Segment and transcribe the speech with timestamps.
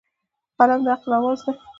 [0.59, 1.53] قلم د عقل اواز دی.